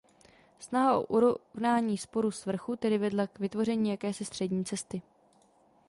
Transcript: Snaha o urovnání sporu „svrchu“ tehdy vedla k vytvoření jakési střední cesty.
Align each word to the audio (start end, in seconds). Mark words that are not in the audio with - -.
Snaha 0.59 0.97
o 0.99 1.03
urovnání 1.05 1.97
sporu 1.97 2.31
„svrchu“ 2.31 2.75
tehdy 2.75 2.97
vedla 2.97 3.27
k 3.27 3.39
vytvoření 3.39 3.89
jakési 3.89 4.25
střední 4.25 4.65
cesty. 4.65 5.01